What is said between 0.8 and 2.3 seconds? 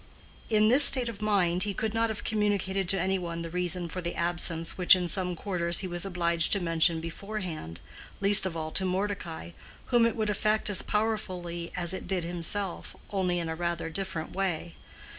state of mind he could not have